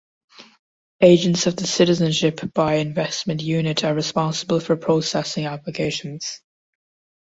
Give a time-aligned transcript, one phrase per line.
[1.01, 6.41] Agents of the Citizenship by Investment Unit are responsible for processing applications.